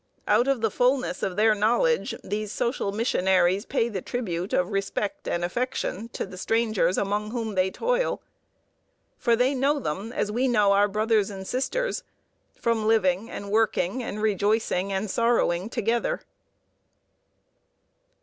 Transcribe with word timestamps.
Out 0.27 0.47
of 0.47 0.61
the 0.61 0.71
fullness 0.71 1.21
of 1.21 1.35
their 1.35 1.53
knowledge 1.53 2.15
these 2.23 2.51
social 2.51 2.91
missionaries 2.91 3.67
pay 3.67 3.87
the 3.87 4.01
tribute 4.01 4.51
of 4.51 4.71
respect 4.71 5.27
and 5.27 5.45
affection 5.45 6.09
to 6.13 6.25
the 6.25 6.39
strangers 6.39 6.97
among 6.97 7.29
whom 7.29 7.53
they 7.53 7.69
toil. 7.69 8.19
For 9.19 9.35
they 9.35 9.53
know 9.53 9.77
them 9.77 10.11
as 10.11 10.31
we 10.31 10.47
know 10.47 10.71
our 10.71 10.87
brothers 10.87 11.29
and 11.29 11.45
sisters, 11.45 12.01
from 12.59 12.87
living 12.87 13.29
and 13.29 13.51
working 13.51 14.01
and 14.01 14.23
rejoicing 14.23 14.91
and 14.91 15.07
sorrowing 15.07 15.69
together. 15.69 16.21